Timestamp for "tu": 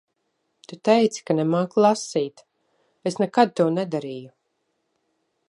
0.69-0.77